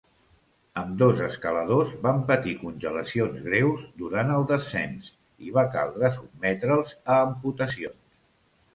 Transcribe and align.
Ambdós 0.83 1.19
escaladors 1.25 1.91
van 2.05 2.23
patir 2.31 2.55
congelacions 2.63 3.45
greus 3.49 3.85
durant 4.05 4.35
el 4.39 4.49
descens 4.55 5.13
i 5.51 5.55
va 5.61 5.69
caldre 5.79 6.15
sotmetre'ls 6.21 6.99
a 7.15 7.23
amputacions. 7.31 8.05